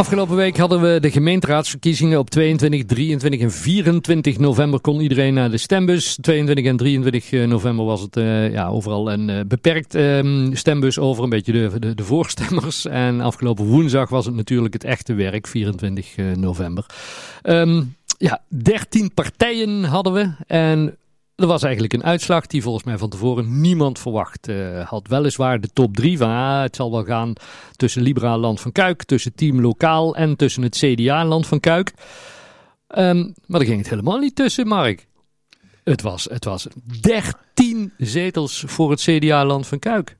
[0.00, 5.50] Afgelopen week hadden we de gemeenteraadsverkiezingen op 22, 23 en 24 november kon iedereen naar
[5.50, 6.18] de stembus.
[6.20, 10.98] 22 en 23 eh, november was het uh, ja, overal een uh, beperkt um, stembus
[10.98, 12.86] over, een beetje de, de, voorstemmers.
[12.86, 16.86] En afgelopen woensdag was het natuurlijk het echte werk, 24 november.
[17.42, 20.96] Um, ja, 13 partijen hadden we en
[21.40, 25.08] er was eigenlijk een uitslag die volgens mij van tevoren niemand verwacht uh, had.
[25.08, 27.32] Weliswaar de top drie van ah, het zal wel gaan
[27.76, 31.92] tussen Liberaal Land van Kuik, tussen Team Lokaal en tussen het CDA Land van Kuik.
[32.98, 35.06] Um, maar daar ging het helemaal niet tussen, Mark.
[35.84, 36.66] Het was, het was
[37.00, 40.16] 13 zetels voor het CDA Land van Kuik.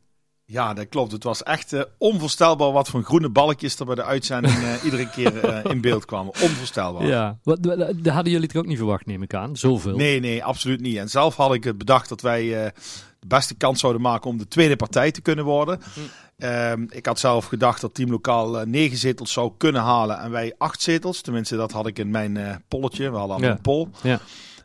[0.51, 1.13] Ja, dat klopt.
[1.13, 5.11] Het was echt uh, onvoorstelbaar wat voor groene balkjes er bij de uitzending uh, iedere
[5.11, 6.33] keer uh, in beeld kwamen.
[6.43, 7.07] Onvoorstelbaar.
[7.07, 9.57] Ja, wat, dat hadden jullie toch ook niet verwacht, neem ik aan?
[9.57, 9.97] Zoveel?
[9.97, 10.97] Nee, nee, absoluut niet.
[10.97, 12.43] En zelf had ik het bedacht dat wij
[13.21, 15.81] de beste kans zouden maken om de tweede partij te kunnen worden.
[16.39, 16.87] Hm.
[16.89, 20.83] ik had zelf gedacht dat Team Lokaal negen zetels zou kunnen halen en wij acht
[20.83, 21.21] zetels.
[21.21, 23.11] Tenminste, dat had ik in mijn polletje.
[23.11, 23.51] We hadden al ja.
[23.51, 23.89] een poll.
[24.03, 24.21] Ja.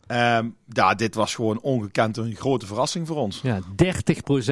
[0.08, 3.40] Um, ja, dit was gewoon ongekend een grote verrassing voor ons.
[3.44, 3.64] Ja, 30%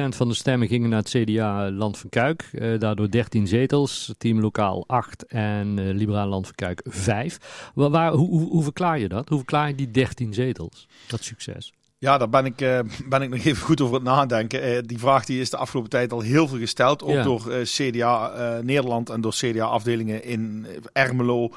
[0.08, 2.50] van de stemmen gingen naar het CDA Land van Kuik.
[2.52, 7.70] Uh, daardoor 13 zetels, Team Lokaal 8 en uh, Liberaal Land van Kuik 5.
[7.74, 9.28] Waar, waar, hoe, hoe, hoe, verklaar je dat?
[9.28, 10.88] Hoe verklaar je die 13 zetels?
[11.06, 11.72] Dat succes?
[11.98, 14.86] Ja, daar ben ik, uh, ben ik nog even goed over het nadenken.
[14.86, 17.02] Die vraag die is de afgelopen tijd al heel veel gesteld.
[17.02, 17.22] Ook ja.
[17.22, 21.50] door CDA Nederland en door CDA-afdelingen in Ermelo,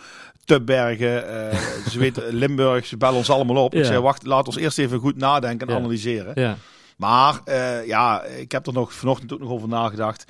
[0.48, 1.59] Tubbergen, uh,
[1.92, 3.73] ze weten, Limburg, ze bellen ons allemaal op.
[3.73, 3.80] Ja.
[3.80, 5.80] Ik zei, wacht, laat ons eerst even goed nadenken en ja.
[5.80, 6.31] analyseren.
[6.42, 6.58] Ja.
[6.98, 10.26] Maar uh, ja, ik heb er nog vanochtend ook nog over nagedacht.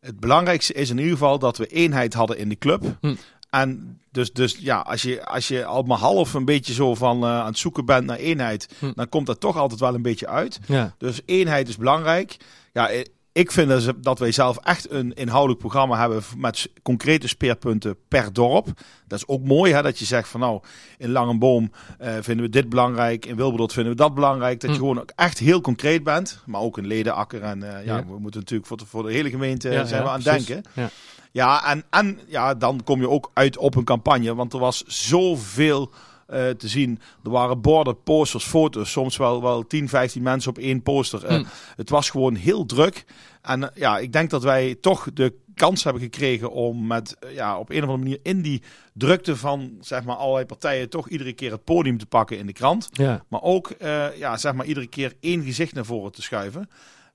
[0.00, 2.84] Het belangrijkste is in ieder geval dat we eenheid hadden in de club.
[3.00, 3.14] Hm.
[3.50, 7.24] En dus, dus ja, als je, als je al maar half een beetje zo van
[7.24, 8.92] uh, aan het zoeken bent naar eenheid, hm.
[8.94, 10.60] dan komt dat toch altijd wel een beetje uit.
[10.66, 10.94] Ja.
[10.98, 12.36] Dus eenheid is belangrijk.
[12.72, 12.90] Ja,
[13.32, 18.66] ik vind dat wij zelf echt een inhoudelijk programma hebben met concrete speerpunten per dorp.
[19.06, 20.60] Dat is ook mooi hè, dat je zegt van nou,
[20.98, 21.70] in Langenboom
[22.00, 24.60] uh, vinden we dit belangrijk, in Wilberdot vinden we dat belangrijk.
[24.60, 24.82] Dat je hm.
[24.82, 27.42] gewoon echt heel concreet bent, maar ook in Ledenakker.
[27.42, 30.02] En uh, ja, ja, we moeten natuurlijk voor de, voor de hele gemeente ja, zijn
[30.02, 30.62] we aan het denken.
[30.72, 30.90] Ja,
[31.30, 34.84] ja en, en ja, dan kom je ook uit op een campagne, want er was
[34.86, 35.92] zoveel
[36.32, 37.00] uh, te zien.
[37.24, 38.90] Er waren borden, posters, foto's.
[38.90, 41.24] Soms wel, wel 10, 15 mensen op één poster.
[41.24, 41.46] Uh, mm.
[41.76, 43.04] Het was gewoon heel druk.
[43.42, 47.58] En uh, ja, ik denk dat wij toch de kans hebben gekregen om met ja,
[47.58, 51.32] op een of andere manier in die drukte van zeg maar allerlei partijen toch iedere
[51.32, 52.88] keer het podium te pakken in de krant.
[52.92, 53.24] Ja.
[53.28, 53.72] Maar ook
[54.16, 56.68] ja, zeg maar iedere keer één gezicht naar voren te schuiven.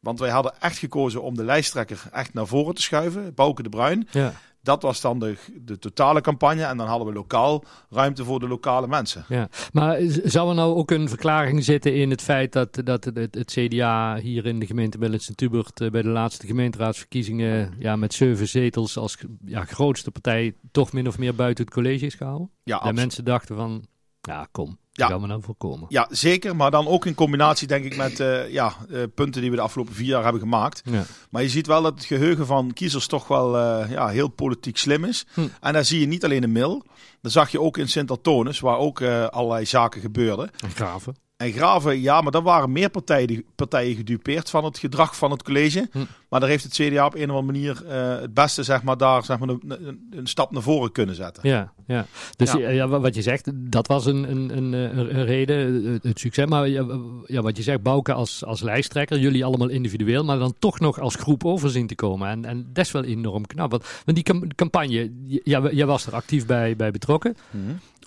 [0.06, 3.70] Want wij hadden echt gekozen om de lijsttrekker echt naar voren te schuiven, Bouke de
[3.70, 4.08] Bruin.
[4.12, 4.34] Ja.
[4.66, 6.64] Dat was dan de, de totale campagne.
[6.64, 9.26] En dan hadden we lokaal ruimte voor de lokale mensen.
[9.28, 13.36] Ja, maar zou er nou ook een verklaring zitten in het feit dat, dat het,
[13.36, 18.14] het CDA hier in de gemeente Bellens Tubert uh, bij de laatste gemeenteraadsverkiezingen ja, met
[18.14, 22.52] zeven zetels als ja, grootste partij toch min of meer buiten het college is gehouden?
[22.64, 23.86] Ja, De mensen dachten van,
[24.22, 25.08] ja kom, ja.
[25.08, 25.86] gaan we nou voorkomen.
[25.90, 26.56] Ja, zeker.
[26.56, 29.62] Maar dan ook in combinatie, denk ik, met uh, ja, uh, punten die we de
[29.62, 30.82] afgelopen vier jaar hebben gemaakt.
[30.86, 31.04] Ja.
[31.30, 34.78] Maar je ziet wel dat het geheugen van kiezers toch wel uh, ja, heel politiek
[34.78, 35.26] slim is.
[35.34, 35.48] Hm.
[35.62, 36.86] En daar zie je niet alleen in Mil.
[37.22, 40.52] Dat zag je ook in Sint-Antonis, waar ook allerlei zaken gebeurden.
[40.60, 41.25] En Graven.
[41.46, 45.44] En Graven, ja, maar dan waren meer partijen, partijen gedupeerd van het gedrag van het
[45.44, 45.88] college.
[45.92, 46.00] Hm.
[46.30, 48.98] Maar daar heeft het CDA op een of andere manier uh, het beste, zeg maar,
[48.98, 49.62] daar zeg maar, een,
[50.12, 51.50] een, stap naar voren kunnen zetten.
[51.50, 52.06] Ja, ja.
[52.36, 52.70] dus ja.
[52.70, 52.88] ja.
[52.88, 56.46] wat je zegt, dat was een, een, een, een reden, het succes.
[56.46, 56.70] Maar
[57.26, 61.00] ja, wat je zegt, Bouke als, als lijsttrekker, jullie allemaal individueel, maar dan toch nog
[61.00, 62.30] als groep overzien te komen.
[62.30, 63.72] En, en dat is wel enorm knap.
[63.72, 65.12] Want, want die campagne,
[65.44, 67.36] ja, jij was er actief bij, bij betrokken.
[67.52, 67.58] Hm.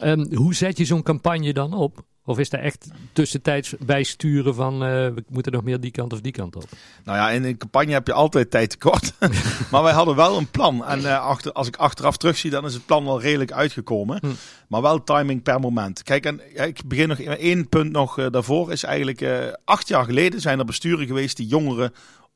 [0.04, 2.04] Um, hoe zet je zo'n campagne dan op?
[2.28, 6.21] Of is er echt tussentijds bijsturen van uh, we moeten nog meer die kant of
[6.21, 6.65] die kant op?
[7.05, 9.12] Nou ja, in een campagne heb je altijd tijd tekort.
[9.71, 10.84] maar wij hadden wel een plan.
[10.84, 14.19] En uh, achter, als ik achteraf terugzie, dan is het plan wel redelijk uitgekomen.
[14.21, 14.27] Hm.
[14.69, 16.03] Maar wel timing per moment.
[16.03, 18.72] Kijk, en ja, ik begin nog één punt nog uh, daarvoor.
[18.72, 19.25] Is eigenlijk
[19.65, 21.92] acht jaar geleden zijn er besturen geweest die jongeren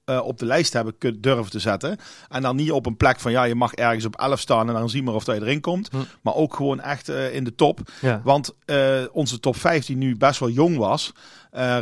[0.06, 1.98] uh, op de lijst hebben kunnen durven te zetten.
[2.28, 4.74] En dan niet op een plek van ja, je mag ergens op 11 staan en
[4.74, 5.88] dan zien maar of dat je erin komt.
[5.90, 5.96] Hm.
[6.22, 7.80] Maar ook gewoon echt uh, in de top.
[8.00, 8.20] Ja.
[8.24, 11.12] Want uh, onze top 5 die nu best wel jong was,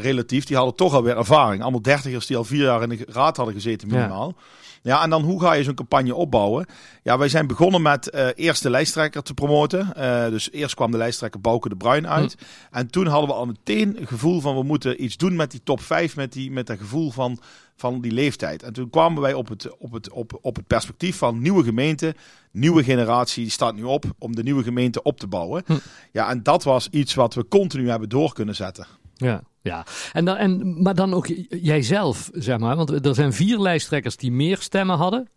[0.01, 1.63] relatief, die hadden toch alweer ervaring.
[1.63, 4.35] Allemaal dertigers die al vier jaar in de raad hadden gezeten minimaal.
[4.37, 4.43] Ja.
[4.82, 6.67] Ja, en dan hoe ga je zo'n campagne opbouwen?
[7.03, 9.93] Ja, wij zijn begonnen met uh, eerst de lijsttrekker te promoten.
[9.99, 12.37] Uh, dus eerst kwam de lijsttrekker Bouke de Bruin uit.
[12.38, 12.77] Hm.
[12.77, 15.61] En toen hadden we al meteen een gevoel van we moeten iets doen met die
[15.65, 17.38] top 5, met, die, met dat gevoel van,
[17.77, 18.62] van die leeftijd.
[18.62, 22.15] En toen kwamen wij op het, op, het, op, op het perspectief van nieuwe gemeente,
[22.50, 25.62] nieuwe generatie, die staat nu op om de nieuwe gemeente op te bouwen.
[25.67, 25.73] Hm.
[26.12, 28.87] Ja, en dat was iets wat we continu hebben door kunnen zetten.
[29.21, 29.87] Ja, ja.
[30.13, 32.77] En dan, en, maar dan ook jijzelf, zeg maar.
[32.77, 35.29] Want er zijn vier lijsttrekkers die meer stemmen hadden.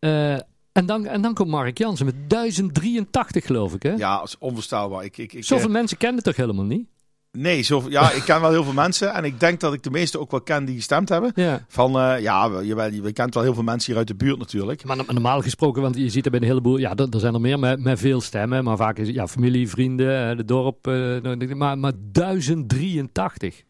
[0.00, 0.32] Uh,
[0.72, 3.92] en dan, en dan komt Mark Jansen met 1083, geloof ik, hè?
[3.92, 5.04] Ja, dat is onvoorstelbaar.
[5.04, 6.88] Ik, ik, ik, Zoveel uh, mensen kennen het toch helemaal niet?
[7.38, 9.14] Nee, zo, ja, ik ken wel heel veel mensen.
[9.14, 11.32] En ik denk dat ik de meeste ook wel ken die gestemd hebben.
[11.34, 11.64] Ja.
[11.68, 14.84] Van, uh, ja, je, je, kent wel heel veel mensen hier uit de buurt natuurlijk.
[14.84, 16.78] Maar normaal gesproken, want je ziet er bij een heleboel...
[16.78, 18.64] Ja, er zijn er meer met, met veel stemmen.
[18.64, 20.86] Maar vaak is ja, familie, vrienden, de dorp.
[20.86, 23.62] Uh, maar, maar 1083.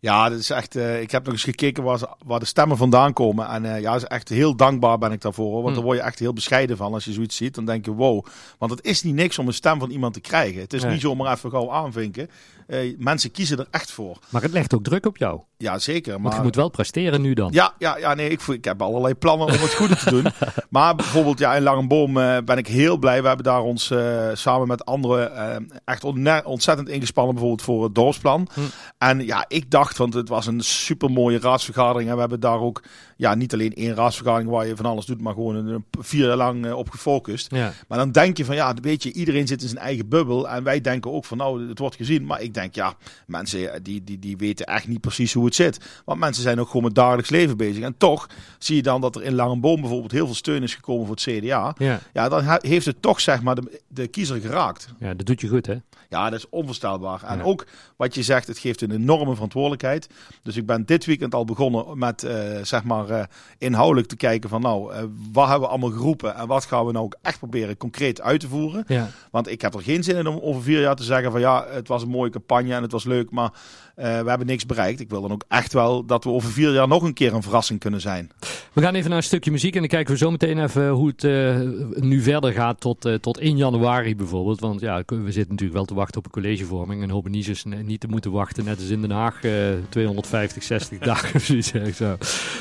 [0.00, 0.76] Ja, dat is echt.
[0.76, 3.48] Uh, ik heb nog eens gekeken waar, waar, de stemmen vandaan komen.
[3.48, 5.52] En uh, ja, is echt heel dankbaar ben ik daarvoor.
[5.52, 5.74] Want hmm.
[5.74, 7.54] daar word je echt heel bescheiden van als je zoiets ziet.
[7.54, 8.24] Dan denk je, wow.
[8.58, 10.60] Want het is niet niks om een stem van iemand te krijgen.
[10.60, 12.30] Het is niet zomaar even gauw aanvinken.
[12.66, 14.18] Uh, mensen kiezen er echt voor.
[14.28, 15.40] Maar het legt ook druk op jou.
[15.56, 16.12] Ja, zeker.
[16.12, 17.52] Maar Want je moet wel presteren nu dan.
[17.52, 20.26] Ja, ja, ja nee, ik, ik heb allerlei plannen om het goede te doen.
[20.70, 22.12] Maar bijvoorbeeld ja, in Langenboom
[22.44, 23.20] ben ik heel blij.
[23.20, 23.92] We hebben daar ons
[24.32, 26.04] samen met anderen echt
[26.44, 27.34] ontzettend ingespannen.
[27.34, 28.48] Bijvoorbeeld voor het dorpsplan.
[28.52, 28.68] Hmm.
[28.98, 32.08] En ja, ik dacht, want het was een super mooie raadsvergadering.
[32.08, 32.82] En we hebben daar ook
[33.16, 36.36] ja, niet alleen één raadsvergadering waar je van alles doet, maar gewoon een, vier jaar
[36.36, 37.54] lang uh, op gefocust.
[37.54, 37.72] Ja.
[37.88, 40.48] Maar dan denk je van ja, weet je, iedereen zit in zijn eigen bubbel.
[40.48, 42.26] En wij denken ook van nou, het wordt gezien.
[42.26, 42.94] Maar ik denk ja,
[43.26, 46.02] mensen eh, die, die, die weten echt niet precies hoe het zit.
[46.04, 47.82] Want mensen zijn ook gewoon met dagelijks leven bezig.
[47.82, 48.28] En toch
[48.58, 51.24] zie je dan dat er in Langenboom bijvoorbeeld heel veel steun is gekomen voor het
[51.24, 51.74] CDA.
[51.78, 54.88] Ja, ja dan heeft het toch zeg maar de, de kiezer geraakt.
[54.98, 55.76] Ja, dat doet je goed hè?
[56.08, 57.22] Ja, dat is onvoorstelbaar.
[57.22, 57.66] En ook
[57.96, 60.08] wat je zegt, het geeft een enorme verantwoordelijkheid.
[60.42, 62.30] Dus ik ben dit weekend al begonnen met uh,
[62.62, 63.22] zeg maar uh,
[63.58, 65.00] inhoudelijk te kijken van nou, uh,
[65.32, 68.40] wat hebben we allemaal geroepen en wat gaan we nou ook echt proberen concreet uit
[68.40, 68.84] te voeren.
[68.86, 69.08] Ja.
[69.30, 71.66] Want ik heb er geen zin in om over vier jaar te zeggen van ja,
[71.70, 73.50] het was een mooie campagne en het was leuk, maar
[73.96, 75.00] uh, we hebben niks bereikt.
[75.00, 77.42] Ik wil dan ook echt wel dat we over vier jaar nog een keer een
[77.42, 78.30] verrassing kunnen zijn.
[78.76, 81.08] We gaan even naar een stukje muziek en dan kijken we zo meteen even hoe
[81.08, 81.60] het uh,
[81.94, 84.60] nu verder gaat tot, uh, tot 1 januari bijvoorbeeld.
[84.60, 88.00] Want ja, we zitten natuurlijk wel te wachten op een collegevorming en hopen niet, niet
[88.00, 89.40] te moeten wachten, net als in Den Haag,
[89.88, 92.16] 250, 60 dagen zo.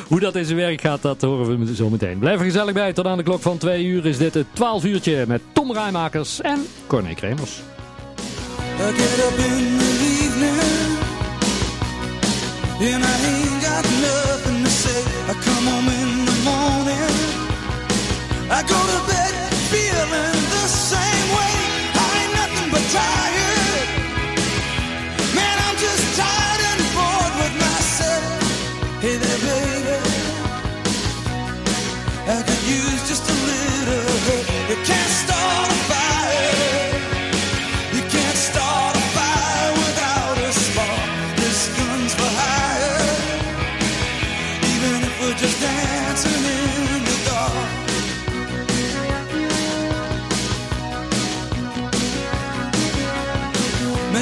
[0.07, 2.19] Hoe dat in zijn werk gaat, dat horen we zo meteen.
[2.19, 2.93] Blijf er gezellig bij.
[2.93, 6.41] Tot aan de klok van 2 uur is dit het 12 uurtje met Tom Rijmakers
[6.41, 7.61] en Corné Kremers.
[16.47, 16.84] In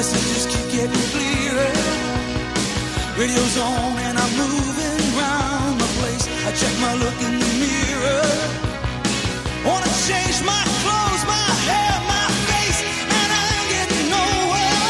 [0.04, 1.72] Messages keep getting clearer.
[3.16, 6.28] Radio's on and I'm moving around the place.
[6.44, 8.28] I check my look in the mirror.
[9.64, 12.80] Wanna change my clothes, my hair, my face,
[13.16, 14.84] and I ain't getting nowhere.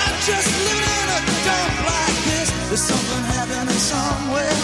[0.00, 2.48] I'm just living in a dump like this.
[2.72, 4.60] There's something happening somewhere.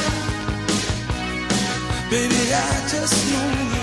[2.09, 3.82] Baby, I just know that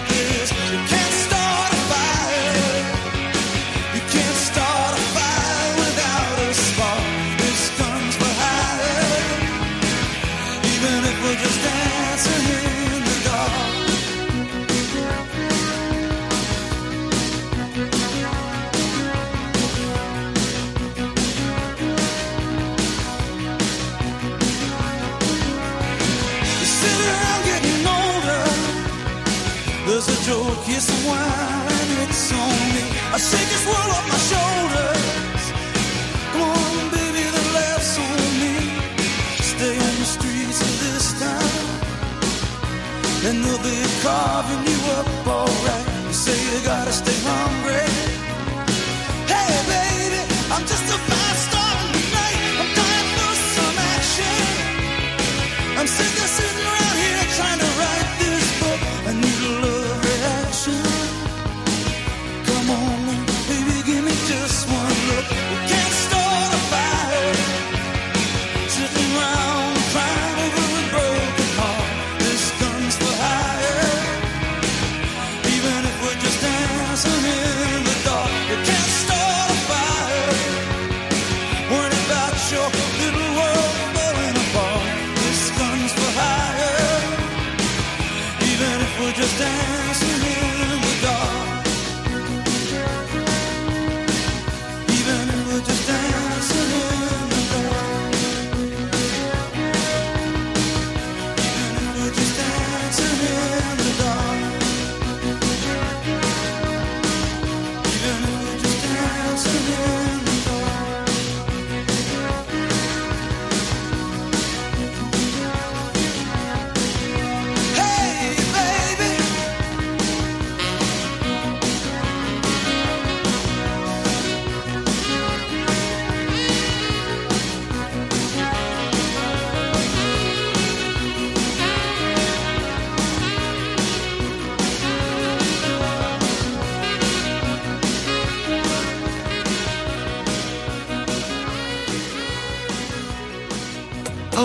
[43.29, 45.87] and they'll be carving you up alright.
[46.07, 47.18] You say you gotta stay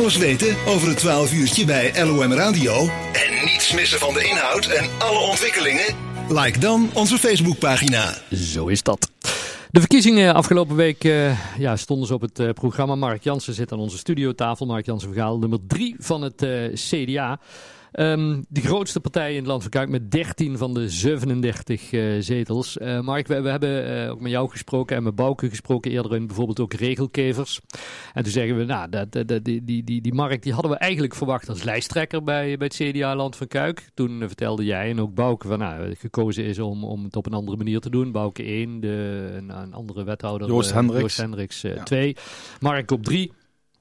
[0.04, 4.66] alles weten over het 12 uurtje bij LOM Radio en niets missen van de inhoud
[4.66, 5.94] en alle ontwikkelingen?
[6.28, 8.14] Like dan onze Facebookpagina.
[8.30, 9.10] Zo is dat.
[9.70, 12.94] De verkiezingen afgelopen week uh, ja, stonden ze op het uh, programma.
[12.94, 14.66] Mark Jansen zit aan onze studiotafel.
[14.66, 17.38] Mark Jansen Vergaal, nummer 3 van het uh, CDA.
[17.98, 22.20] Um, de grootste partij in het land van Kuik met 13 van de 37 uh,
[22.20, 22.76] zetels.
[22.76, 26.14] Uh, Mark, we, we hebben uh, ook met jou gesproken en met Bouke gesproken eerder
[26.14, 27.60] in bijvoorbeeld ook regelkevers.
[28.12, 30.76] En toen zeggen we, nou, dat, dat, die, die, die, die Mark die hadden we
[30.76, 33.90] eigenlijk verwacht als lijsttrekker bij, bij het CDA Land van Kuik.
[33.94, 37.32] Toen vertelde jij en ook Bouke van, nou, gekozen is om, om het op een
[37.32, 38.12] andere manier te doen.
[38.12, 40.48] Bouke 1, de, een, een andere wethouder.
[40.48, 41.00] Joost Hendricks.
[41.00, 42.06] Joost Hendricks 2.
[42.06, 42.20] Ja.
[42.60, 43.32] Mark op 3.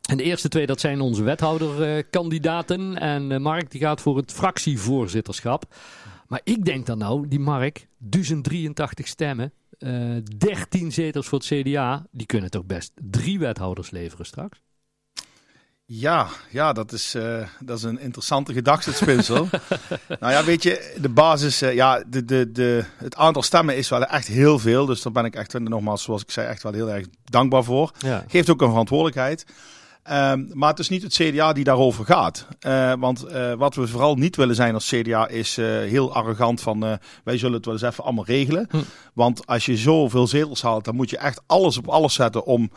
[0.09, 2.97] En de eerste twee, dat zijn onze wethouderkandidaten.
[2.97, 5.65] en uh, Mark die gaat voor het fractievoorzitterschap.
[6.27, 12.05] Maar ik denk dan nou, die Mark, 1083 stemmen, uh, 13 zetels voor het CDA,
[12.11, 14.61] die kunnen toch best drie wethouders leveren straks?
[15.85, 19.47] Ja, ja dat, is, uh, dat is een interessante gedachtespinsel.
[20.19, 23.89] nou ja, weet je, de basis, uh, ja, de, de, de, het aantal stemmen is
[23.89, 24.85] wel echt heel veel.
[24.85, 27.91] Dus daar ben ik echt, nogmaals, zoals ik zei, echt wel heel erg dankbaar voor.
[27.97, 28.23] Ja.
[28.27, 29.45] Geeft ook een verantwoordelijkheid.
[30.11, 32.47] Um, maar het is niet het CDA die daarover gaat.
[32.67, 36.61] Uh, want uh, wat we vooral niet willen zijn als CDA is uh, heel arrogant
[36.61, 38.67] van wij zullen het wel eens even allemaal regelen.
[38.69, 38.77] Hm.
[39.13, 42.71] Want als je zoveel zetels haalt, dan moet je echt alles op alles zetten om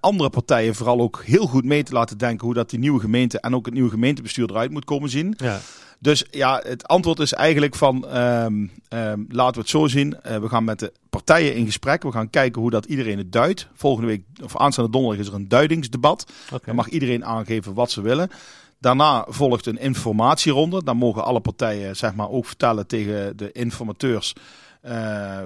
[0.00, 3.40] andere partijen vooral ook heel goed mee te laten denken hoe dat die nieuwe gemeente
[3.40, 5.34] en ook het nieuwe gemeentebestuur eruit moet komen zien.
[5.36, 5.60] Ja.
[5.98, 10.16] Dus ja, het antwoord is eigenlijk van um, um, laten we het zo zien.
[10.26, 12.02] Uh, we gaan met de partijen in gesprek.
[12.02, 13.68] We gaan kijken hoe dat iedereen het duidt.
[13.74, 16.26] Volgende week of aanstaande donderdag is er een duidingsdebat.
[16.46, 16.60] Okay.
[16.64, 18.30] Dan mag iedereen aangeven wat ze willen.
[18.78, 20.84] Daarna volgt een informatieronde.
[20.84, 24.32] Dan mogen alle partijen zeg maar, ook vertellen tegen de informateurs
[24.84, 25.38] uh,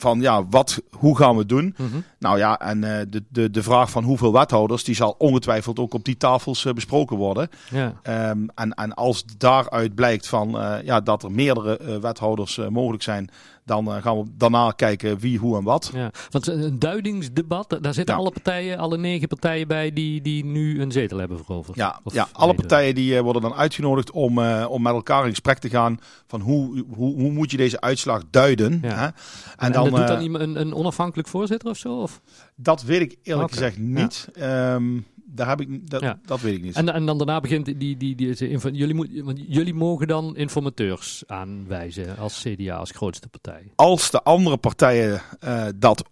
[0.00, 1.74] van ja, wat, hoe gaan we het doen?
[1.76, 2.04] Mm -hmm.
[2.18, 5.94] Nou ja, en uh, de, de, de vraag van hoeveel wethouders, die zal ongetwijfeld ook
[5.94, 7.48] op die tafels uh, besproken worden.
[7.70, 8.30] Ja.
[8.30, 13.30] Um, en, en als daaruit blijkt van uh, ja, dat er meerdere wethouders mogelijk zijn,
[13.70, 15.90] dan gaan we daarna kijken wie, hoe en wat.
[15.94, 18.20] Ja, want een duidingsdebat, daar zitten ja.
[18.20, 21.76] alle partijen, alle negen partijen bij die, die nu een zetel hebben veroverd.
[21.76, 25.30] Ja, ja alle partijen die uh, worden dan uitgenodigd om, uh, om met elkaar in
[25.30, 28.78] gesprek te gaan van hoe, hoe, hoe moet je deze uitslag duiden.
[28.82, 28.88] Ja.
[28.88, 29.04] Hè?
[29.04, 29.14] En,
[29.56, 32.00] en, dan, en dat doet dan een, een onafhankelijk voorzitter of zo?
[32.00, 32.20] Of?
[32.62, 33.70] Dat weet ik eerlijk okay.
[33.70, 34.28] gezegd niet.
[34.34, 34.74] Ja.
[34.74, 36.18] Um, daar heb ik, dat, ja.
[36.24, 36.76] dat weet ik niet.
[36.76, 38.34] En, en dan daarna begint die, die, die, die
[38.72, 39.08] jullie, moet,
[39.46, 43.72] jullie mogen dan informateurs aanwijzen als CDA, als grootste partij.
[43.74, 46.04] Als de andere partijen uh, dat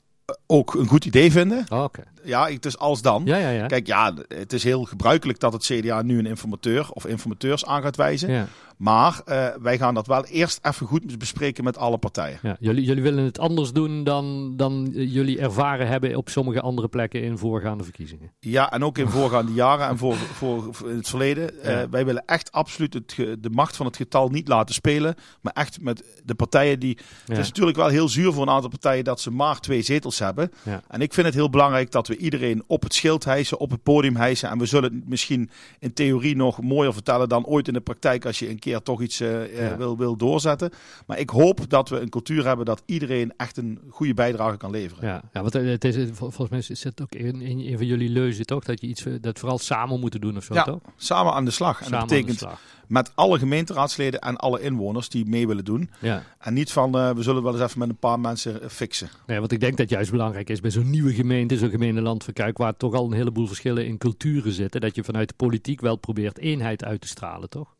[0.47, 1.65] ook een goed idee vinden.
[1.69, 2.05] Oh, okay.
[2.25, 3.23] Ja, het is als dan.
[3.25, 3.67] Ja, ja, ja.
[3.67, 7.83] Kijk, ja, het is heel gebruikelijk dat het CDA nu een informateur of informateurs aan
[7.83, 8.49] gaat wijzen.
[8.79, 12.39] Maar uh, wij gaan dat wel eerst even goed bespreken met alle partijen.
[12.43, 16.89] Ja, jullie, jullie willen het anders doen dan, dan jullie ervaren hebben op sommige andere
[16.89, 18.33] plekken in voorgaande verkiezingen.
[18.41, 21.51] Ja, en ook in voorgaande jaren en voor, voor, voor in het verleden.
[21.63, 21.83] Ja.
[21.83, 25.15] Uh, wij willen echt absoluut het, de macht van het getal niet laten spelen.
[25.41, 26.97] Maar echt met de partijen die...
[26.97, 27.05] Ja.
[27.35, 30.19] Het is natuurlijk wel heel zuur voor een aantal partijen dat ze maar twee zetels
[30.19, 30.51] hebben.
[30.63, 30.83] Ja.
[30.89, 33.83] En ik vind het heel belangrijk dat we iedereen op het schild hijsen, op het
[33.83, 34.51] podium hijsen.
[34.51, 38.27] En we zullen het misschien in theorie nog mooier vertellen dan ooit in de praktijk
[38.27, 39.77] als je een keer toch iets uh, ja.
[39.77, 40.71] wil, wil doorzetten.
[41.07, 44.71] Maar ik hoop dat we een cultuur hebben dat iedereen echt een goede bijdrage kan
[44.71, 45.09] leveren.
[45.09, 48.47] Ja, ja want het is, volgens mij het ook in, in een van jullie leuzen
[48.47, 48.65] toch?
[48.65, 50.81] Dat je iets dat vooral samen moeten doen of zo, ja, toch?
[50.97, 51.83] samen aan de slag.
[51.83, 52.43] En dat betekent
[52.89, 55.91] met alle gemeenteraadsleden en alle inwoners die mee willen doen.
[56.01, 56.23] Ja.
[56.39, 59.09] En niet van, uh, we zullen wel eens even met een paar mensen fixen.
[59.27, 62.33] Nee, want ik denk dat juist belangrijk is bij zo'n nieuwe gemeente, zo'n gemeenteland van
[62.33, 65.81] Kuik, waar toch al een heleboel verschillen in culturen zitten, dat je vanuit de politiek
[65.81, 67.77] wel probeert eenheid uit te stralen, toch?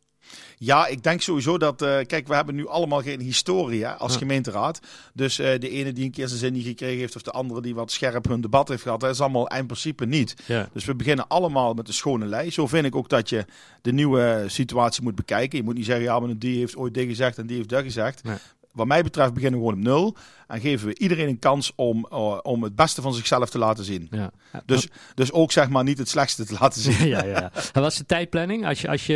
[0.57, 1.81] Ja, ik denk sowieso dat.
[1.81, 4.17] Uh, kijk, we hebben nu allemaal geen historie hè, als ja.
[4.17, 4.79] gemeenteraad.
[5.13, 7.61] Dus uh, de ene die een keer zijn zin niet gekregen heeft, of de andere
[7.61, 10.35] die wat scherp hun debat heeft gehad, dat is allemaal in principe niet.
[10.45, 10.69] Ja.
[10.73, 12.51] Dus we beginnen allemaal met een schone lei.
[12.51, 13.45] Zo vind ik ook dat je
[13.81, 15.57] de nieuwe situatie moet bekijken.
[15.57, 17.83] Je moet niet zeggen, ja, maar die heeft ooit dit gezegd en die heeft dat
[17.83, 18.23] gezegd.
[18.23, 18.37] Nee.
[18.71, 20.15] Wat mij betreft beginnen we gewoon op nul.
[20.47, 23.83] En geven we iedereen een kans om, uh, om het beste van zichzelf te laten
[23.83, 24.07] zien.
[24.11, 24.31] Ja.
[24.65, 27.07] Dus, dus ook zeg maar niet het slechtste te laten zien.
[27.15, 27.51] ja, ja.
[27.73, 28.65] En wat is de tijdplanning?
[28.65, 29.15] Als je, als je,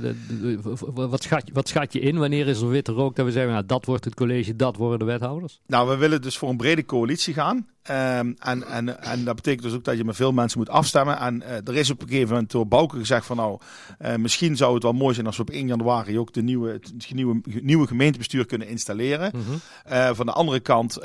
[0.00, 0.58] de, de,
[0.92, 2.18] de, wat, schat, wat schat je in?
[2.18, 4.98] Wanneer is er witte rook dat we zeggen, nou, dat wordt het college, dat worden
[4.98, 5.60] de wethouders?
[5.66, 7.66] Nou, we willen dus voor een brede coalitie gaan.
[7.90, 11.18] Um, en, en, en dat betekent dus ook dat je met veel mensen moet afstemmen.
[11.18, 13.58] En uh, er is op een gegeven moment door Bouke gezegd van nou,
[14.00, 16.72] uh, misschien zou het wel mooi zijn als we op 1 januari ook de nieuwe,
[16.72, 19.30] het nieuwe, nieuwe gemeentebestuur kunnen installeren.
[19.34, 19.60] Mm -hmm.
[19.92, 20.98] uh, van de andere kant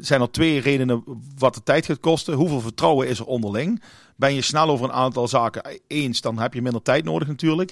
[0.00, 1.04] zijn er twee redenen
[1.38, 2.34] wat de tijd gaat kosten.
[2.34, 3.80] Hoeveel vertrouwen is er onderling?
[4.16, 7.70] ben je snel over een aantal zaken eens, dan heb je minder tijd nodig natuurlijk.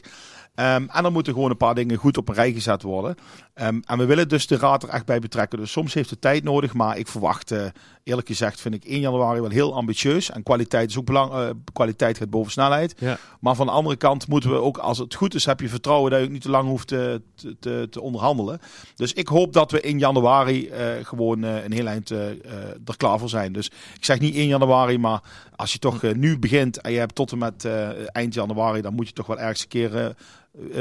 [0.56, 3.16] Um, en dan moeten gewoon een paar dingen goed op een rij gezet worden.
[3.62, 5.58] Um, en we willen dus de raad er echt bij betrekken.
[5.58, 7.64] Dus soms heeft het tijd nodig, maar ik verwacht, uh,
[8.04, 10.30] eerlijk gezegd, vind ik 1 januari wel heel ambitieus.
[10.30, 11.54] En kwaliteit is ook belangrijk.
[11.54, 12.94] Uh, kwaliteit gaat boven snelheid.
[12.98, 13.18] Ja.
[13.40, 16.10] Maar van de andere kant moeten we ook, als het goed is, heb je vertrouwen
[16.10, 17.22] dat je ook niet te lang hoeft te,
[17.60, 18.60] te, te onderhandelen.
[18.94, 23.28] Dus ik hoop dat we in januari uh, gewoon een heel eind er klaar voor
[23.28, 23.52] zijn.
[23.52, 25.22] Dus ik zeg niet 1 januari, maar
[25.56, 27.68] als je toch nu begint en je hebt tot en met
[28.06, 30.14] eind januari, dan moet je toch wel ergens een keer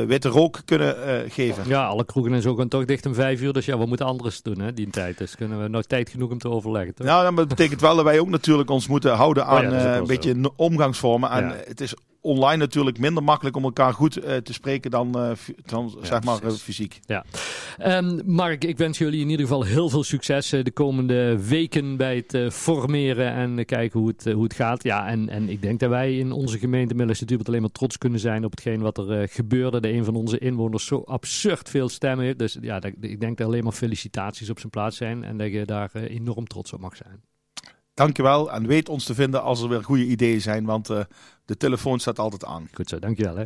[0.08, 1.64] witte rook kunnen uh, geven.
[1.68, 3.54] Ja, alle kroegen en zo gaan toch dicht om vijf uur.
[3.54, 5.18] Dus ja, we moeten anders doen hè, die tijd.
[5.18, 6.96] Dus kunnen we nog tijd genoeg om te overleggen.
[6.96, 7.08] Toch?
[7.08, 9.96] Ja, dat betekent wel dat wij ook natuurlijk ons moeten houden aan oh ja, uh,
[9.96, 11.30] een beetje omgangsvormen.
[11.30, 11.56] En ja.
[11.66, 15.32] het is online natuurlijk minder makkelijk om elkaar goed uh, te spreken dan, uh,
[15.66, 17.00] dan ja, zeg maar uh, fysiek.
[17.06, 17.26] Ja.
[17.98, 22.26] Um, Mark, ik wens jullie in ieder geval heel veel succes de komende weken bij
[22.28, 24.84] het formeren en kijken hoe het, hoe het gaat.
[24.84, 28.20] Ja, en, en ik denk dat wij in onze gemeente natuurlijk alleen maar trots kunnen
[28.20, 29.82] zijn op hetgeen wat er gebeurde.
[29.82, 32.40] De een van onze inwoners zo absurd veel stemmen heeft.
[32.40, 35.52] Dus ja, dat, ik denk dat alleen maar felicitaties op zijn plaats zijn en dat
[35.52, 37.33] je daar enorm trots op mag zijn.
[37.94, 41.00] Dankjewel en weet ons te vinden als er weer goede ideeën zijn, want uh,
[41.46, 42.68] de telefoon staat altijd aan.
[42.74, 43.46] Goed zo, dankjewel hè.